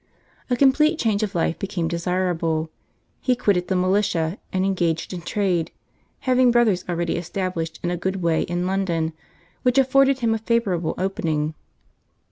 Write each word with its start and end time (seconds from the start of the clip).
A 0.49 0.55
complete 0.55 0.97
change 0.97 1.21
of 1.21 1.35
life 1.35 1.59
became 1.59 1.87
desirable. 1.87 2.71
He 3.19 3.35
quitted 3.35 3.67
the 3.67 3.75
militia 3.75 4.39
and 4.51 4.65
engaged 4.65 5.13
in 5.13 5.21
trade, 5.21 5.69
having 6.21 6.49
brothers 6.49 6.83
already 6.89 7.17
established 7.17 7.79
in 7.83 7.91
a 7.91 7.97
good 7.97 8.15
way 8.15 8.41
in 8.41 8.65
London, 8.65 9.13
which 9.61 9.77
afforded 9.77 10.21
him 10.21 10.33
a 10.33 10.39
favourable 10.39 10.95
opening. 10.97 11.53